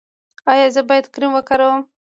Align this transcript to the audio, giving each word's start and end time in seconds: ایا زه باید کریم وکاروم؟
ایا 0.51 0.67
زه 0.75 0.81
باید 0.89 1.05
کریم 1.13 1.31
وکاروم؟ 1.33 1.79